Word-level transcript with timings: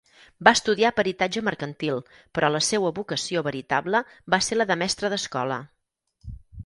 Va 0.45 0.51
estudiar 0.59 0.91
peritatge 0.99 1.43
mercantil 1.49 2.01
però 2.37 2.49
la 2.55 2.61
seua 2.69 2.93
vocació 3.01 3.43
veritable 3.49 4.03
va 4.35 4.41
ser 4.47 4.59
la 4.59 4.67
de 4.73 4.79
mestre 4.85 5.13
d'escola. 5.17 5.61